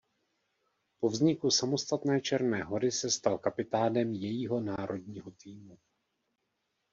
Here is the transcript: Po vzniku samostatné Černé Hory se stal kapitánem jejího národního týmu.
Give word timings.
Po 0.99 1.09
vzniku 1.09 1.51
samostatné 1.51 2.21
Černé 2.21 2.63
Hory 2.63 2.91
se 2.91 3.11
stal 3.11 3.37
kapitánem 3.37 4.13
jejího 4.13 4.59
národního 4.61 5.31
týmu. 5.31 5.77